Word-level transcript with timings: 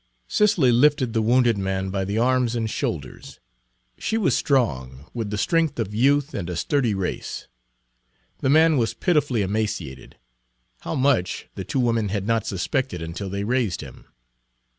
Cicely 0.27 0.71
lifted 0.71 1.13
the 1.13 1.21
wounded 1.21 1.59
man 1.59 1.91
by 1.91 2.05
the 2.05 2.17
arms 2.17 2.55
and 2.55 2.67
shoulders. 2.67 3.39
She 3.99 4.17
was 4.17 4.35
strong, 4.35 5.05
with 5.13 5.29
the 5.29 5.37
strength 5.37 5.77
of 5.77 5.93
youth 5.93 6.33
and 6.33 6.49
a 6.49 6.55
sturdy 6.55 6.95
race. 6.95 7.47
The 8.39 8.49
man 8.49 8.77
was 8.77 8.95
pitifully 8.95 9.43
emaciated; 9.43 10.17
how 10.79 10.95
much, 10.95 11.49
the 11.53 11.63
two 11.63 11.79
women 11.79 12.09
had 12.09 12.25
not 12.25 12.47
suspected 12.47 12.99
until 12.99 13.29
they 13.29 13.43
raised 13.43 13.81
him. 13.81 14.07